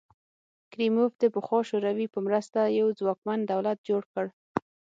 کریموف 0.71 1.11
د 1.19 1.23
پخوا 1.35 1.59
شوروي 1.69 2.07
په 2.13 2.19
مرسته 2.25 2.59
یو 2.79 2.87
ځواکمن 2.99 3.39
دولت 3.51 3.77
جوړ 3.89 4.01
کړ. 4.13 4.25